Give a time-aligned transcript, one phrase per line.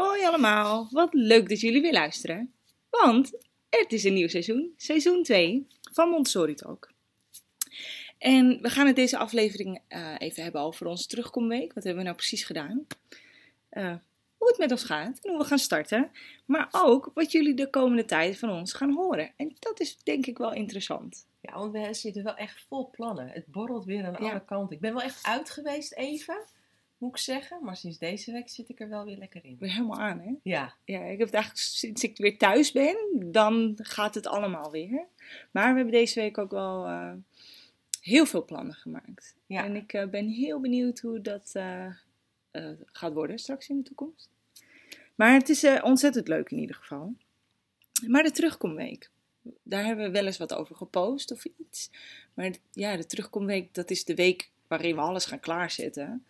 [0.00, 2.52] Hoi allemaal, wat leuk dat jullie weer luisteren.
[2.90, 3.32] Want
[3.70, 6.92] het is een nieuw seizoen, seizoen 2 van Montessori Talk.
[8.18, 11.72] En we gaan het deze aflevering uh, even hebben over onze terugkomweek.
[11.72, 12.86] Wat hebben we nou precies gedaan?
[13.72, 13.94] Uh,
[14.36, 16.10] hoe het met ons gaat en hoe we gaan starten.
[16.46, 19.32] Maar ook wat jullie de komende tijd van ons gaan horen.
[19.36, 21.26] En dat is denk ik wel interessant.
[21.40, 23.28] Ja, want we zitten wel echt vol plannen.
[23.28, 24.76] Het borrelt weer aan alle kanten.
[24.76, 26.44] Ik ben wel echt uit geweest even
[27.00, 27.64] moet ik zeggen.
[27.64, 29.56] Maar sinds deze week zit ik er wel weer lekker in.
[29.58, 30.34] Weer helemaal aan, hè?
[30.42, 30.74] Ja.
[30.84, 32.96] Ja, ik heb het eigenlijk sinds ik weer thuis ben,
[33.32, 35.06] dan gaat het allemaal weer.
[35.50, 37.12] Maar we hebben deze week ook wel uh,
[38.00, 39.34] heel veel plannen gemaakt.
[39.46, 39.64] Ja.
[39.64, 41.86] En ik uh, ben heel benieuwd hoe dat uh,
[42.84, 44.28] gaat worden straks in de toekomst.
[45.14, 47.14] Maar het is ontzettend leuk in ieder geval.
[48.06, 49.10] Maar de terugkomweek.
[49.62, 51.90] Daar hebben we wel eens wat over gepost of iets.
[52.34, 56.24] Maar ja, de terugkomweek, dat is de week waarin we alles gaan klaarzetten.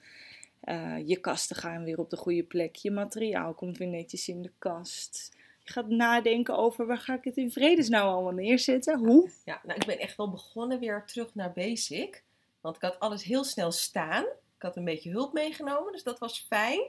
[0.65, 2.77] Uh, je kasten gaan weer op de goede plek.
[2.77, 5.37] Je materiaal komt weer netjes in de kast.
[5.63, 8.99] Je gaat nadenken over waar ga ik het in vredesnaam allemaal neerzetten.
[8.99, 9.31] Hoe?
[9.45, 12.23] Ja, nou ik ben echt wel begonnen weer terug naar basic.
[12.61, 14.25] Want ik had alles heel snel staan.
[14.57, 16.81] Ik had een beetje hulp meegenomen, dus dat was fijn.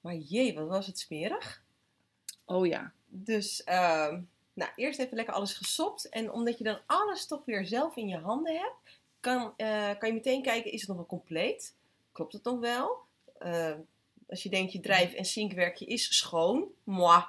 [0.00, 1.62] Maar jee, wat was het smerig.
[2.44, 2.92] Oh ja.
[3.06, 4.14] Dus uh,
[4.52, 6.08] nou, eerst even lekker alles gesopt.
[6.08, 10.08] En omdat je dan alles toch weer zelf in je handen hebt, kan, uh, kan
[10.08, 11.74] je meteen kijken, is het nog wel compleet?
[12.12, 13.04] Klopt het nog wel?
[13.42, 13.72] Uh,
[14.28, 17.24] als je denkt je drijf- en zinkwerkje is schoon, moi,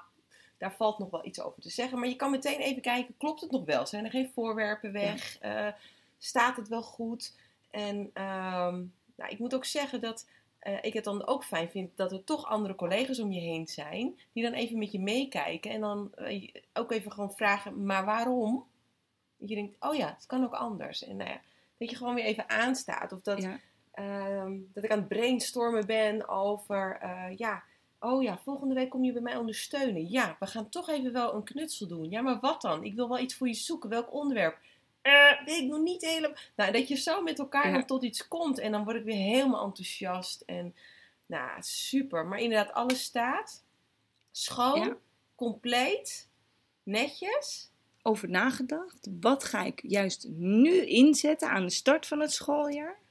[0.58, 2.00] daar valt nog wel iets over te zeggen.
[2.00, 3.86] Maar je kan meteen even kijken, klopt het nog wel?
[3.86, 5.44] Zijn er geen voorwerpen weg?
[5.44, 5.68] Uh,
[6.18, 7.38] staat het wel goed?
[7.72, 8.78] En uh,
[9.16, 10.28] nou, ik moet ook zeggen dat
[10.64, 13.68] uh, ik het dan ook fijn vind dat er toch andere collega's om je heen
[13.68, 14.20] zijn.
[14.34, 15.72] Die dan even met je meekijken.
[15.72, 16.12] En dan
[16.74, 18.66] ook even gewoon vragen, maar waarom?
[19.38, 21.04] Dat je denkt, oh ja, het kan ook anders.
[21.04, 21.42] En nou ja,
[21.78, 23.12] dat je gewoon weer even aanstaat.
[23.12, 23.42] Of dat...
[23.42, 23.60] Ja
[23.98, 27.64] Ehm, dat ik aan het brainstormen ben over, uh, ja,
[28.00, 30.10] oh ja, volgende week kom je bij mij ondersteunen.
[30.10, 32.10] Ja, we gaan toch even wel een knutsel doen.
[32.10, 32.84] Ja, maar wat dan?
[32.84, 33.90] Ik wil wel iets voor je zoeken.
[33.90, 34.58] Welk onderwerp?
[35.04, 36.38] Uh, weet ik nog niet helemaal.
[36.56, 39.36] Nou, dat je zo met elkaar dan tot iets komt en dan word ik weer
[39.36, 40.42] helemaal enthousiast.
[40.42, 40.76] En
[41.26, 42.26] nou, super.
[42.26, 43.64] Maar inderdaad, alles staat
[44.32, 44.98] schoon,
[45.36, 46.30] compleet,
[46.84, 47.72] netjes
[48.02, 49.08] over nagedacht.
[49.20, 53.06] Wat ga ik juist nu inzetten aan de start van het schooljaar?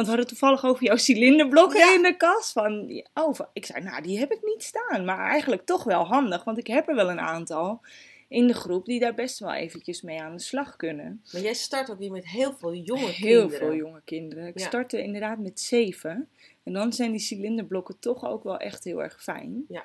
[0.00, 2.52] Want we hadden toevallig over jouw cilinderblokken in de kast.
[2.52, 5.04] Van, oh, ik zei, nou, die heb ik niet staan.
[5.04, 7.80] Maar eigenlijk toch wel handig, want ik heb er wel een aantal
[8.28, 11.22] in de groep die daar best wel eventjes mee aan de slag kunnen.
[11.32, 13.50] Maar jij start ook weer met heel veel jonge heel kinderen.
[13.50, 14.46] Heel veel jonge kinderen.
[14.46, 16.28] Ik startte inderdaad met zeven.
[16.62, 19.64] En dan zijn die cilinderblokken toch ook wel echt heel erg fijn.
[19.68, 19.84] Ja.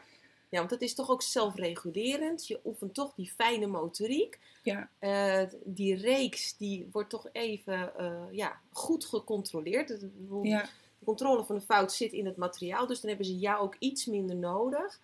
[0.56, 2.48] Ja, want het is toch ook zelfregulerend.
[2.48, 4.40] Je oefent toch die fijne motoriek.
[4.64, 4.90] Ja.
[5.00, 9.88] Uh, die reeks die wordt toch even uh, ja, goed gecontroleerd.
[9.88, 10.10] De,
[10.42, 10.62] ja.
[11.00, 12.88] de controle van de fout zit in het materiaal.
[12.88, 15.00] Dus dan hebben ze jou ook iets minder nodig.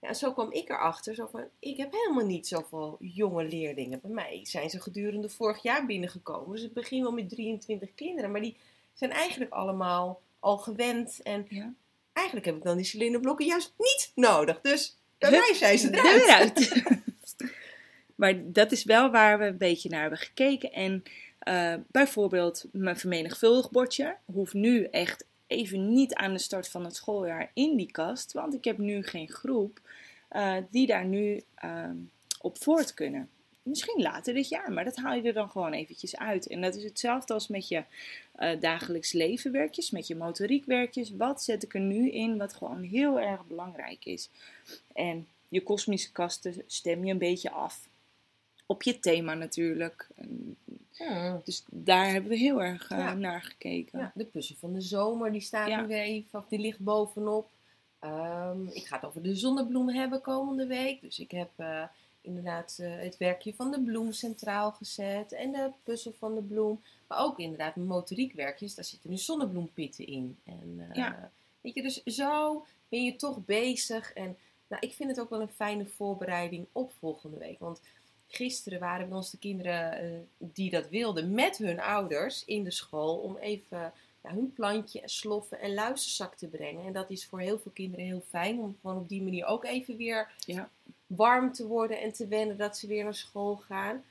[0.00, 1.14] Ja, en zo kwam ik erachter.
[1.14, 4.00] Zo van, ik heb helemaal niet zoveel jonge leerlingen.
[4.00, 6.52] Bij mij zijn ze gedurende vorig jaar binnengekomen.
[6.52, 8.30] Dus het begin wel met 23 kinderen.
[8.30, 8.56] Maar die
[8.94, 11.22] zijn eigenlijk allemaal al gewend.
[11.22, 11.74] En ja
[12.16, 14.60] eigenlijk heb ik dan die cilinderblokken juist niet nodig.
[14.60, 16.22] Dus bij mij zijn ze eruit.
[16.22, 16.82] eruit.
[18.20, 20.72] maar dat is wel waar we een beetje naar hebben gekeken.
[20.72, 21.02] En
[21.48, 26.96] uh, bijvoorbeeld mijn vermenigvuldig bordje hoeft nu echt even niet aan de start van het
[26.96, 28.32] schooljaar in die kast.
[28.32, 29.80] Want ik heb nu geen groep
[30.32, 31.90] uh, die daar nu uh,
[32.40, 33.30] op voort kunnen
[33.66, 36.46] misschien later dit jaar, maar dat haal je er dan gewoon eventjes uit.
[36.46, 37.84] En dat is hetzelfde als met je
[38.38, 41.10] uh, dagelijks levenwerkjes, met je motoriekwerkjes.
[41.10, 44.30] Wat zet ik er nu in wat gewoon heel erg belangrijk is?
[44.92, 47.88] En je kosmische kasten stem je een beetje af.
[48.66, 50.08] Op je thema natuurlijk.
[50.90, 51.40] Ja.
[51.44, 53.98] Dus daar hebben we heel erg uh, naar gekeken.
[53.98, 57.48] Ja, de puzzel van de zomer, die staat nu weer even, die ligt bovenop.
[58.00, 61.00] Um, ik ga het over de zonnebloem hebben komende week.
[61.00, 61.50] Dus ik heb...
[61.56, 61.82] Uh,
[62.26, 66.82] inderdaad uh, het werkje van de bloem centraal gezet en de puzzel van de bloem.
[67.06, 70.38] Maar ook inderdaad motoriekwerkjes, daar zitten nu zonnebloempitten in.
[70.44, 71.30] En uh, ja.
[71.60, 74.12] weet je, dus zo ben je toch bezig.
[74.12, 74.36] En
[74.68, 77.58] nou, ik vind het ook wel een fijne voorbereiding op volgende week.
[77.58, 77.80] Want
[78.26, 82.70] gisteren waren bij ons de kinderen uh, die dat wilden met hun ouders in de
[82.70, 86.86] school om even ja, hun plantje en sloffen en luisterzak te brengen.
[86.86, 89.64] En dat is voor heel veel kinderen heel fijn om gewoon op die manier ook
[89.64, 90.70] even weer ja
[91.06, 94.04] warm te worden en te wennen dat ze weer naar school gaan.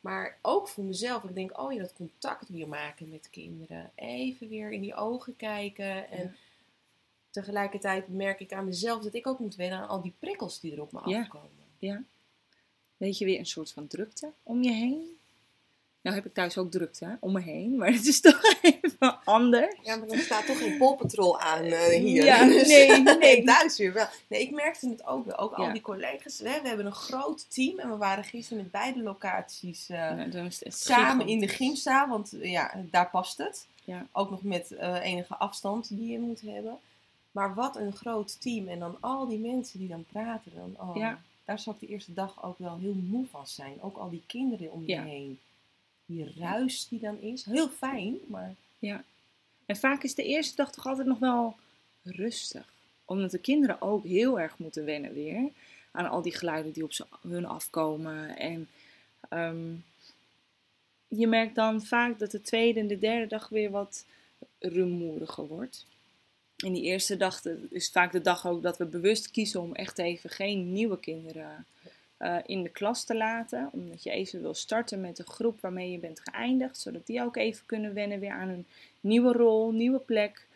[0.00, 1.24] Maar ook voor mezelf.
[1.24, 3.90] Ik denk, oh ja, dat contact weer maken met kinderen.
[3.94, 6.10] Even weer in die ogen kijken.
[6.10, 6.34] En ja.
[7.30, 10.72] tegelijkertijd merk ik aan mezelf dat ik ook moet wennen aan al die prikkels die
[10.72, 11.20] er op me ja.
[11.20, 11.50] afkomen.
[11.78, 12.02] Ja.
[12.96, 15.16] Weet je, weer een soort van drukte om je heen.
[16.02, 19.76] Nou heb ik thuis ook drukte om me heen, maar het is toch even anders.
[19.82, 22.24] Ja, maar er staat toch geen polpatrol aan uh, hier.
[22.24, 23.44] Ja, Dus- nee, nee.
[23.44, 24.06] thuis weer wel.
[24.28, 25.36] Nee, ik merkte het ook wel.
[25.36, 26.38] Ook al die collega's.
[26.38, 30.12] Hè, we hebben een groot team en we waren gisteren met beide locaties eh,
[30.68, 33.66] samen in de gymzaal, want eh, ja, daar past het.
[33.84, 34.06] Ja.
[34.12, 36.78] Ook nog met eh, enige afstand die je moet hebben.
[37.32, 38.68] Maar wat een groot team.
[38.68, 40.52] En dan al die mensen die dan praten.
[40.54, 41.20] Dan, oh, Ja.
[41.44, 43.82] Daar zou ik de eerste dag ook wel heel moe van zijn.
[43.82, 45.02] Ook al die kinderen om je Ja.
[45.02, 45.38] heen.
[46.12, 47.44] Die ruis die dan is.
[47.44, 48.54] Heel fijn, maar
[49.66, 51.56] En vaak is de eerste dag toch altijd nog wel
[52.02, 52.72] rustig.
[53.04, 55.50] Omdat de kinderen ook heel erg moeten wennen weer.
[55.90, 56.92] Aan al die geluiden die op
[57.28, 58.36] hun afkomen.
[58.36, 58.68] En
[59.28, 59.74] ehm,
[61.08, 64.04] je merkt dan vaak dat de tweede en de derde dag weer wat
[64.58, 65.86] rumoeriger wordt.
[66.56, 69.98] En die eerste dag is vaak de dag ook dat we bewust kiezen om echt
[69.98, 71.66] even geen nieuwe kinderen
[72.22, 73.68] eh, in de klas te laten.
[73.72, 76.78] Omdat je even wil starten met de groep waarmee je bent geëindigd.
[76.78, 78.66] Zodat die ook even kunnen wennen weer aan hun
[79.00, 80.46] nieuwe rol, nieuwe plek.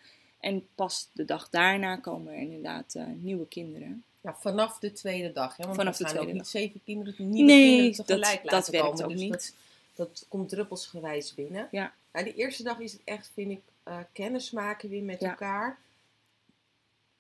[0.41, 4.05] En pas de dag daarna komen er inderdaad eh, nieuwe kinderen.
[4.21, 5.57] ja, vanaf de tweede dag.
[5.57, 5.65] Hè?
[5.65, 8.53] Want Vanaf we de ook tweede niet zeven kinderen, nieuwe Nee, kinderen dat- tegelijk dat
[8.53, 9.05] laten werkt komen.
[9.05, 9.31] ook dus niet.
[9.33, 9.55] Dat,
[9.95, 11.69] dat komt druppelsgewijs binnen.
[11.71, 11.93] Ja.
[12.13, 15.29] Nou, de eerste dag is het echt, vind ik, eh kennis maken weer met Ja.
[15.31, 15.79] elkaar.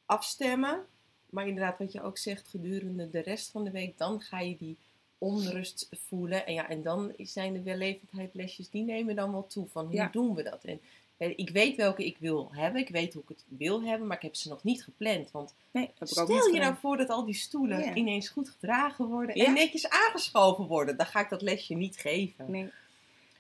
[0.06, 0.87] Afstemmen.
[1.31, 4.56] Maar inderdaad, wat je ook zegt, gedurende de rest van de week, dan ga je
[4.56, 4.76] die
[5.19, 6.46] onrust voelen.
[6.46, 10.08] En ja, en dan zijn de wellevendheidlesjes, die nemen dan wel toe van hoe Ja.
[10.12, 10.64] doen we dat?
[10.64, 10.81] En
[11.17, 14.17] eh, ik weet welke ik wil hebben, ik weet hoe ik het wil hebben, maar
[14.17, 15.31] ik heb ze nog niet gepland.
[15.31, 16.61] Want Nee, Stel je gedaan.
[16.61, 19.44] nou voor dat al die stoelen ineens goed gedragen worden Ja.
[19.44, 20.96] en netjes aangeschoven worden.
[20.96, 22.50] Dan ga ik dat lesje niet geven.
[22.50, 22.70] Nee.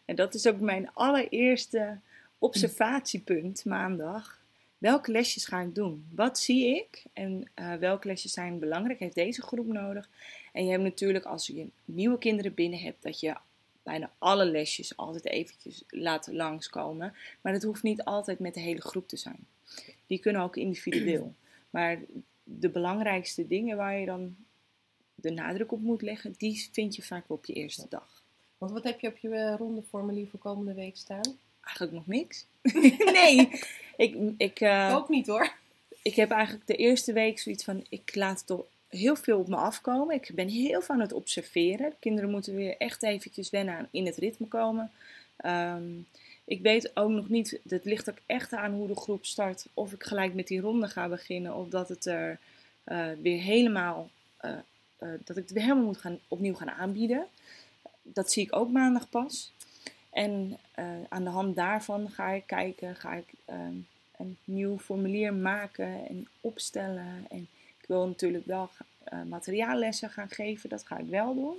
[0.04, 1.98] En dat is ook mijn allereerste
[2.38, 4.44] observatiepunt maandag.
[4.86, 6.06] Welke lesjes ga ik doen?
[6.14, 7.04] Wat zie ik?
[7.12, 8.98] En eh, welke lesjes zijn belangrijk?
[8.98, 10.08] Heeft deze groep nodig?
[10.52, 13.36] En je hebt natuurlijk, als je nieuwe kinderen binnen hebt, dat je
[13.82, 17.14] bijna alle lesjes altijd eventjes laat langskomen.
[17.40, 19.46] Maar dat hoeft niet altijd met de hele groep te zijn.
[20.06, 21.34] Die kunnen ook individueel.
[21.70, 21.98] Maar
[22.44, 24.36] de belangrijkste dingen waar je dan
[25.14, 28.22] de nadruk op moet leggen, die vind je vaak op je eerste dag.
[28.58, 31.38] Want wat heb je op je eh, rondeformulier voor komende week staan?
[31.60, 32.46] Eigenlijk nog niks.
[33.20, 33.50] nee,
[33.96, 35.52] ik, ik, eh, Ook niet hoor.
[36.02, 39.56] ik heb eigenlijk de eerste week zoiets van, ik laat toch heel veel op me
[39.56, 40.14] afkomen.
[40.14, 41.90] Ik ben heel aan het observeren.
[41.90, 44.90] De kinderen moeten weer echt eventjes wennen aan in het ritme komen.
[45.36, 45.84] Ehm,
[46.44, 49.66] ik weet ook nog niet, het ligt ook echt aan hoe de groep start.
[49.74, 51.54] Of ik gelijk met die ronde ga beginnen.
[51.54, 52.38] Of dat het er
[52.84, 54.52] eh, weer helemaal, eh,
[54.98, 57.26] dat ik het weer helemaal moet gaan, opnieuw gaan aanbieden.
[58.02, 59.52] Dat zie ik ook maandag pas.
[60.16, 63.74] En eh, aan de hand daarvan ga ik kijken, ga ik ehm,
[64.16, 67.26] een nieuw formulier maken en opstellen.
[67.30, 67.48] En
[67.80, 68.70] ik wil natuurlijk wel
[69.04, 71.56] eh, materiaallessen gaan geven, dat ga ik wel doen.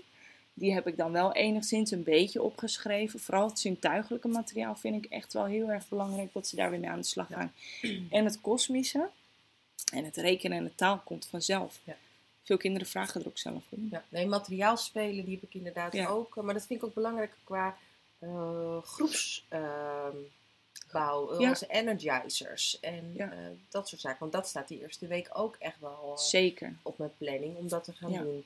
[0.53, 3.19] Die heb ik dan wel enigszins een beetje opgeschreven.
[3.19, 6.79] Vooral het zintuigelijke materiaal vind ik echt wel heel erg belangrijk dat ze daar weer
[6.79, 7.53] mee aan de slag gaan.
[8.09, 9.09] En het kosmische.
[9.93, 11.79] En het rekenen en de taal komt vanzelf.
[11.83, 11.95] Ja.
[12.43, 13.87] Veel kinderen vragen er ook zelf om.
[13.91, 16.07] Ja, nee, materiaalspelen die heb ik inderdaad Ja.
[16.07, 16.35] ook.
[16.35, 17.77] Maar dat vind ik ook belangrijk qua
[18.19, 20.19] eh groepsbouw.
[21.39, 21.49] Ja.
[21.49, 23.31] Als energizers en Ja.
[23.31, 23.37] eh,
[23.69, 24.19] dat soort zaken.
[24.19, 26.75] Want dat staat die eerste week ook echt wel eh, Zeker.
[26.83, 28.21] op mijn planning om dat te gaan Ja.
[28.21, 28.45] doen.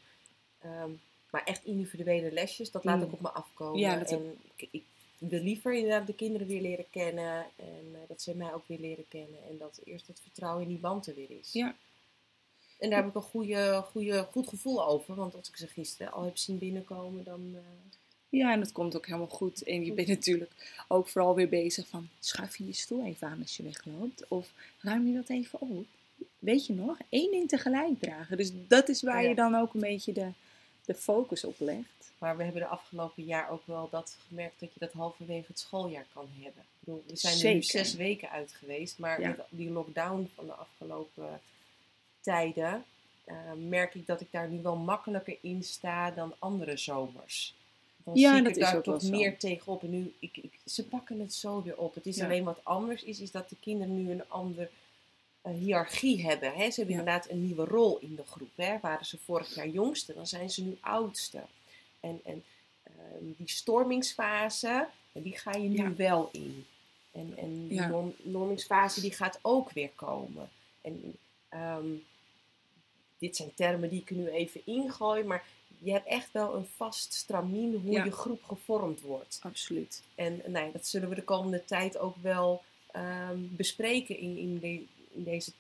[0.62, 0.90] Ehm,
[1.30, 3.04] maar echt individuele lesjes, dat laat Mm.
[3.04, 4.06] ik op me afkomen.
[4.08, 4.84] En ik, ik
[5.18, 7.46] wil liever inderdaad de kinderen weer leren kennen.
[7.56, 9.40] En eh, dat ze mij ook weer leren kennen.
[9.50, 11.52] En dat eerst het vertrouwen in die band er weer is.
[11.54, 11.76] Ja.
[12.80, 15.16] En daar heb ik een goede, goede, goed gevoel over.
[15.16, 17.58] Want als ik ze gisteren al heb zien binnenkomen, dan...
[18.32, 19.64] Ja, en dat komt ook helemaal goed.
[19.64, 20.52] En je bent natuurlijk
[20.88, 22.10] ook vooral weer bezig van...
[22.20, 24.28] schuif je je stoel even aan als je wegloopt.
[24.28, 25.86] Of ruim je dat even op.
[26.40, 26.98] Weet je nog?
[27.10, 28.38] Eén ding tegelijk dragen.
[28.38, 29.30] Dus dat is waar Ja.
[29.30, 30.28] je dan ook een beetje de,
[30.86, 32.12] de focus op legt.
[32.18, 35.60] Maar we hebben de afgelopen jaar ook wel dat gemerkt dat je dat halverwege het
[35.60, 36.62] schooljaar kan hebben.
[36.62, 39.28] Ik bedoel, we zijn er nu zes weken uit geweest, maar Ja.
[39.28, 41.42] met die lockdown van de afgelopen
[42.22, 42.84] tijden
[43.24, 43.36] eh,
[43.68, 47.56] merk ik dat ik daar nu wel makkelijker in sta dan andere zomers.
[48.04, 49.84] Dan Ja, zie ik daar toch meer tegenop.
[49.84, 51.96] En nu, ik, ik, ze pakken het zo weer op.
[51.96, 52.26] Het is Ja.
[52.26, 54.70] alleen wat anders is, is dat de kinderen nu een andere
[55.42, 56.54] eh, hiërarchie hebben.
[56.54, 56.70] Hè?
[56.72, 57.00] Ze hebben Ja.
[57.00, 58.50] inderdaad een nieuwe rol in de groep.
[58.56, 58.80] Hè?
[58.82, 61.42] Waren ze vorig jaar jongste, dan zijn ze nu oudste.
[62.00, 62.44] En, en
[62.84, 66.66] ehm, die stormingsfase, die ga je nu wel in.
[67.12, 70.50] En, en die norm- normingsfase die gaat ook weer komen.
[70.82, 71.16] En
[71.50, 71.86] ehm,
[73.18, 75.44] dit zijn termen die ik er nu even ingooi, maar
[75.84, 78.04] je hebt echt wel een vast stramien hoe Ja.
[78.04, 79.40] je groep gevormd wordt.
[79.44, 80.02] Absoluut.
[80.16, 82.62] En nou ja, dat zullen we de komende tijd ook wel
[82.92, 85.52] ehm, bespreken in, in, de- in deze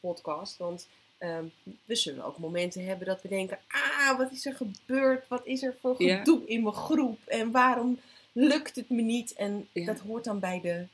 [0.00, 0.56] podcast.
[0.56, 0.86] Want
[1.18, 1.44] ehm,
[1.84, 5.28] we zullen ook momenten hebben dat we denken: ah, wat is er gebeurd?
[5.28, 6.18] Wat is er voor Ja.
[6.18, 7.18] gedoe in mijn groep?
[7.26, 8.00] En waarom
[8.32, 9.32] lukt het me niet.
[9.32, 10.86] En dat hoort dan bij de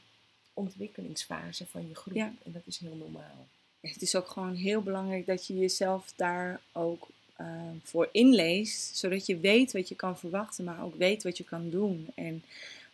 [0.55, 2.17] ontwikkelingsfase van je groep.
[2.17, 3.47] En dat is heel normaal.
[3.81, 9.27] Het is ook gewoon heel belangrijk dat je jezelf daar ook ehm, voor inleest, zodat
[9.27, 12.07] je weet wat je kan verwachten, maar ook weet wat je kan doen.
[12.15, 12.45] En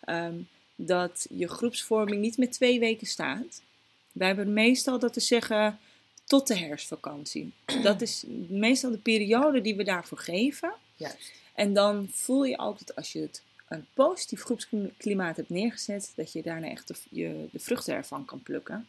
[0.00, 0.36] ehm,
[0.76, 3.62] dat je groepsvorming niet met twee weken staat.
[4.12, 5.78] Wij hebben meestal dat te zeggen
[6.24, 7.52] tot de herfstvakantie.
[7.82, 10.72] Dat is meestal de periode die we daarvoor geven.
[10.96, 11.32] Juist.
[11.54, 16.32] En dan voel je ook dat als je het een positief groepsklimaat hebt neergezet, dat
[16.32, 18.88] je daarna echt de, je, de vruchten ervan kan plukken.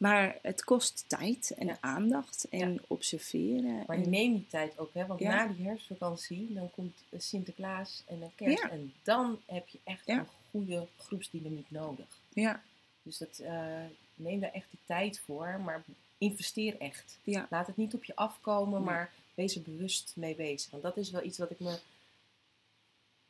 [0.00, 3.84] Maar het kost tijd en aandacht en observeren.
[3.86, 4.10] Maar en...
[4.10, 5.06] neem die tijd ook, hè?
[5.06, 8.62] want na die herfstvakantie dan komt Sinterklaas en een kerst.
[8.62, 12.06] En dan heb je echt een goede groepsdynamiek nodig.
[12.28, 12.62] Ja.
[13.02, 15.84] Dus dat, uh, neem daar echt de tijd voor, maar
[16.18, 17.18] investeer echt.
[17.50, 20.70] Laat het niet op je afkomen, maar wees er bewust mee bezig.
[20.70, 21.78] Want dat is wel iets wat ik me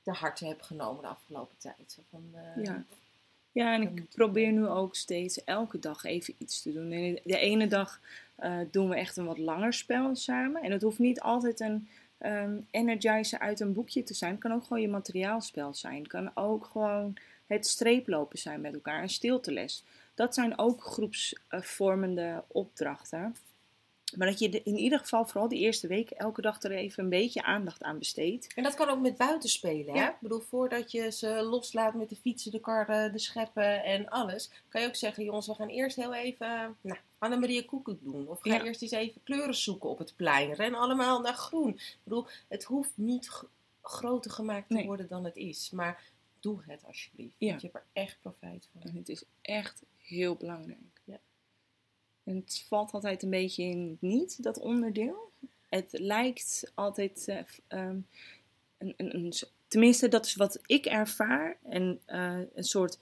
[0.02, 1.92] te harte heb genomen de afgelopen tijd.
[1.92, 2.84] Zo van, uh, ja.
[3.52, 6.90] Ja, en ik probeer nu ook steeds elke dag even iets te doen.
[7.24, 8.00] de ene dag
[8.40, 10.62] uh, doen we echt een wat langer spel samen.
[10.62, 11.88] En het hoeft niet altijd een
[12.20, 14.30] um, energizer uit een boekje te zijn.
[14.30, 15.98] Het kan ook gewoon je materiaalspel zijn.
[15.98, 17.16] Het kan ook gewoon
[17.46, 19.02] het streeplopen zijn met elkaar.
[19.02, 19.84] Een stilteles.
[20.14, 23.36] Dat zijn ook groepsvormende opdrachten.
[24.16, 27.10] Maar dat je in ieder geval vooral die eerste weken elke dag er even een
[27.10, 28.54] beetje aandacht aan besteedt.
[28.54, 29.94] En dat kan ook met buitenspelen.
[29.94, 30.08] Hè?
[30.08, 34.50] Ik bedoel, voordat je ze loslaat met de fietsen, de karren, de scheppen en alles.
[34.68, 38.28] Kan je ook zeggen, jongens, we gaan eerst heel even nou, Annemarie Koekoek doen.
[38.28, 40.52] Of ga eerst eens even kleuren zoeken op het plein.
[40.52, 41.74] Ren allemaal naar groen.
[41.74, 43.30] Ik bedoel, het hoeft niet
[43.82, 45.70] groter gemaakt te worden dan het is.
[45.70, 46.02] Maar
[46.40, 47.34] doe het alsjeblieft.
[47.38, 48.90] Want je hebt er echt profijt van.
[48.90, 50.99] En het is echt heel belangrijk.
[52.34, 55.30] Het valt altijd een beetje in niet, dat onderdeel.
[55.68, 58.06] Het lijkt altijd, uh, um,
[58.78, 59.32] een, een,
[59.68, 62.98] tenminste dat is wat ik ervaar, en uh, een soort,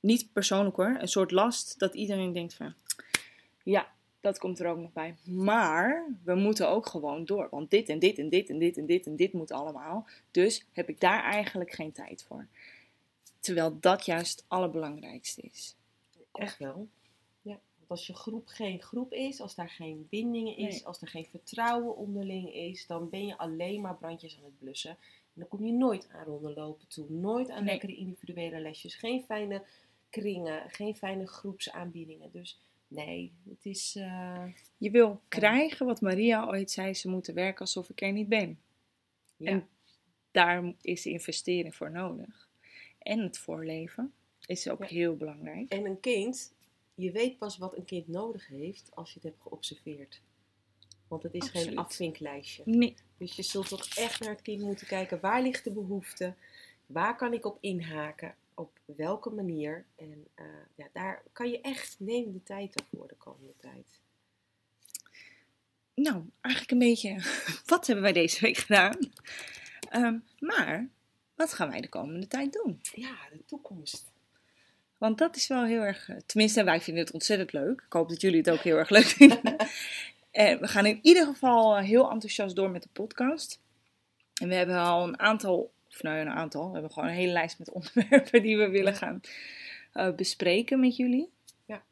[0.00, 2.74] niet persoonlijk hoor, een soort last dat iedereen denkt van,
[3.62, 5.16] ja, dat komt er ook nog bij.
[5.24, 8.86] Maar we moeten ook gewoon door, want dit en dit en dit en dit en
[8.86, 10.06] dit en dit moet allemaal.
[10.30, 12.46] Dus heb ik daar eigenlijk geen tijd voor.
[13.40, 15.74] Terwijl dat juist het allerbelangrijkste is.
[16.32, 16.88] Echt wel
[17.88, 21.96] als je groep geen groep is, als daar geen binding is, als er geen vertrouwen
[21.96, 24.90] onderling is, dan ben je alleen maar brandjes aan het blussen.
[24.90, 27.10] En dan kom je nooit aan rondelopen toe.
[27.10, 28.94] Nooit aan lekkere individuele lesjes.
[28.94, 29.64] Geen fijne
[30.10, 32.30] kringen, geen fijne groepsaanbiedingen.
[32.32, 33.96] Dus nee, het is.
[33.98, 34.44] Uh,
[34.76, 38.58] je wil krijgen wat Maria ooit zei: ze moeten werken alsof ik er niet ben.
[39.36, 39.50] Ja.
[39.50, 39.68] En
[40.30, 42.48] daar is de investering voor nodig.
[42.98, 44.12] En het voorleven
[44.46, 45.72] is ook heel belangrijk.
[45.72, 46.53] En een kind
[46.94, 50.20] je weet pas wat een kind nodig heeft als je het hebt geobserveerd.
[51.08, 52.62] Want het is geen afvinklijstje.
[52.66, 52.94] Nee.
[53.16, 55.20] Dus je zult toch echt naar het kind moeten kijken.
[55.20, 56.34] Waar ligt de behoefte?
[56.86, 58.34] Waar kan ik op inhaken?
[58.54, 59.84] Op welke manier?
[59.96, 64.00] En uh, ja, daar kan je echt, neem de tijd ervoor de komende tijd.
[65.94, 67.22] Nou, eigenlijk een beetje,
[67.66, 68.98] wat hebben wij deze week gedaan?
[69.92, 70.88] Um, maar,
[71.34, 72.80] wat gaan wij de komende tijd doen?
[72.94, 74.13] Ja, de toekomst.
[75.04, 76.08] Want dat is wel heel erg.
[76.08, 77.82] Eh, tenminste, wij vinden het ontzettend leuk.
[77.86, 79.56] Ik hoop dat jullie het ook heel erg leuk vinden.
[80.30, 83.60] en we gaan in ieder geval eh, heel enthousiast door met de podcast.
[84.34, 87.32] En we hebben al een aantal, of nou een aantal, we hebben gewoon een hele
[87.32, 89.20] lijst met onderwerpen die we willen gaan
[89.94, 91.30] uh, bespreken met jullie.
[91.64, 91.82] Ja.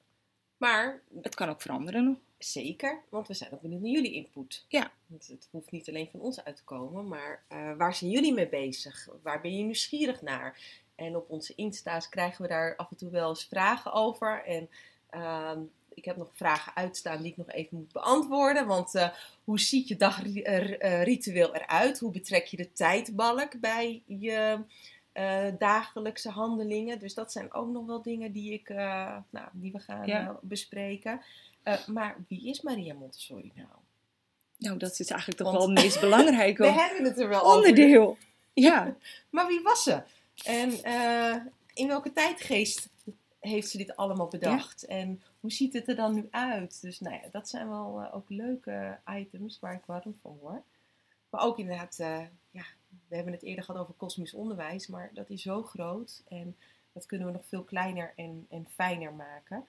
[0.57, 2.17] Maar het kan ook veranderen nog.
[2.39, 4.65] Zeker, want we zijn ook benieuwd naar jullie input.
[4.69, 4.93] Ja.
[5.07, 8.33] Want het hoeft niet alleen van ons uit te komen, maar uh, waar zijn jullie
[8.33, 9.09] mee bezig?
[9.23, 10.61] Waar ben je nieuwsgierig naar?
[11.03, 14.45] En op onze Insta's krijgen we daar af en toe wel eens vragen over.
[14.45, 14.69] En
[15.11, 15.51] uh,
[15.95, 18.67] ik heb nog vragen uitstaan die ik nog even moet beantwoorden.
[18.67, 19.09] Want uh,
[19.45, 21.99] hoe ziet je dagritueel eruit?
[21.99, 24.59] Hoe betrek je de tijdbalk bij je
[25.15, 26.99] uh, dagelijkse handelingen?
[26.99, 31.21] Dus dat zijn ook nog wel dingen die, ik, nou, die we gaan bespreken.
[31.87, 33.69] maar wie is Maria Montessori nou?
[34.63, 38.03] Nou, dat is eigenlijk toch wel het meest belangrijke we hebben het er wel onderdeel.
[38.03, 38.23] Over.
[38.53, 38.97] Ja.
[39.31, 40.03] maar wie was ze?
[40.45, 41.37] En uh,
[41.75, 42.89] in welke tijdgeest
[43.41, 44.85] heeft ze dit allemaal bedacht?
[44.85, 46.81] En hoe ziet het er dan nu uit?
[46.81, 50.63] Dus nou ja, dat zijn wel uh, ook leuke items waar ik warm van word.
[51.31, 52.21] Maar ook inderdaad, uh,
[52.51, 52.65] ja,
[53.09, 56.57] we hebben het eerder gehad over kosmisch onderwijs, maar dat is zo groot en
[56.93, 59.65] dat kunnen we nog veel kleiner en, en fijner maken.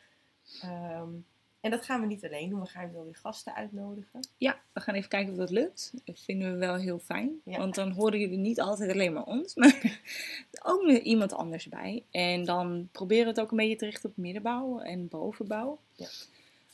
[0.66, 1.26] Um,
[1.64, 4.28] en dat gaan we niet alleen doen, we gaan wel weer gasten uitnodigen.
[4.38, 5.94] Ja, we gaan even kijken of dat lukt.
[6.06, 7.42] Dat vinden we wel heel fijn.
[7.44, 10.00] Want dan horen jullie niet altijd alleen maar ons, maar
[10.64, 12.04] ook iemand anders bij.
[12.12, 15.80] En dan proberen we het ook een beetje te richten op middenbouw en bovenbouw.
[15.96, 16.08] Ja.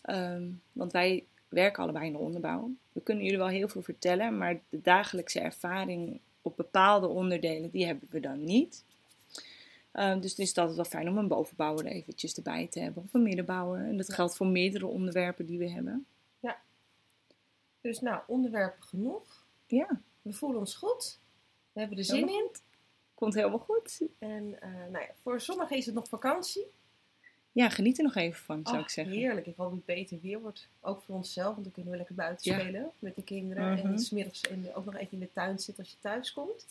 [0.02, 2.72] Ehm, want wij werken allebei in de onderbouw.
[2.92, 7.86] We kunnen jullie wel heel veel vertellen, maar de dagelijkse ervaring op bepaalde onderdelen, die
[7.86, 8.84] hebben we dan niet.
[10.00, 13.04] Uh, dus het is altijd wel fijn om een bovenbouwer eventjes erbij te hebben.
[13.04, 13.86] Of een middenbouwer.
[13.86, 16.06] En dat geldt voor meerdere onderwerpen die we hebben.
[16.40, 16.62] Ja.
[17.82, 19.46] Dus nou, onderwerpen genoeg.
[19.68, 20.02] Ja.
[20.22, 21.20] We voelen ons goed.
[21.72, 22.50] We hebben er zin in.
[23.14, 24.02] Komt helemaal goed.
[24.20, 26.66] En uh, nou ja, voor sommigen is het nog vakantie.
[27.52, 29.16] Ja, geniet er nog even van, zou ik zeggen.
[29.16, 29.48] Heerlijk.
[29.48, 30.68] Ik hoop dat het beter weer wordt.
[30.82, 33.78] Ook voor onszelf, want dan kunnen we lekker buiten spelen met de kinderen.
[33.78, 33.98] En mhm.
[33.98, 36.66] smiddags en ook nog even in de tuin zitten als je thuis komt.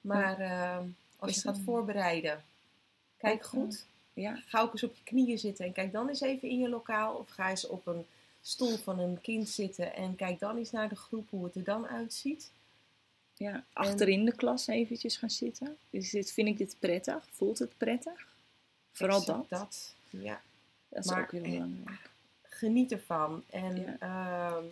[0.00, 0.78] Maar uh,
[1.20, 2.44] als je gaat voorbereiden,
[3.16, 3.84] kijk goed.
[4.12, 4.42] Ja.
[4.46, 7.14] Ga ook eens op je knieën zitten en kijk dan eens even in je lokaal.
[7.14, 8.06] Of ga eens op een
[8.42, 11.64] stoel van een kind zitten en kijk dan eens naar de groep hoe het er
[11.64, 12.50] dan uitziet.
[13.36, 15.76] Ja, achterin de klas eventjes gaan zitten.
[15.90, 17.28] Is dit, vind ik dit prettig?
[17.30, 18.28] Voelt het prettig?
[18.92, 19.48] Vooral dat.
[19.48, 19.94] dat.
[20.10, 20.40] Ja.
[20.88, 22.10] Dat is ook heel belangrijk.
[22.42, 24.64] Geniet ervan en ehm,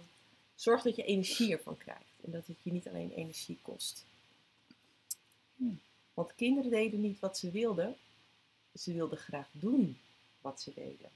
[0.54, 2.02] zorg dat je energie ervan krijgt.
[2.24, 4.04] En dat het je niet alleen energie kost.
[5.56, 5.64] Hm.
[6.18, 7.96] Want kinderen deden niet wat ze wilden.
[8.74, 9.98] Ze wilden graag doen
[10.40, 11.10] wat ze deden.